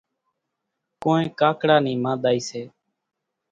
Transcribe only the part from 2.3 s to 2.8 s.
سي۔